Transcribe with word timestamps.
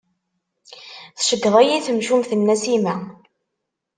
Tceggeḍ-iyi 1.17 1.79
temcucmt 1.85 2.31
n 2.35 2.41
Nasima. 2.47 2.95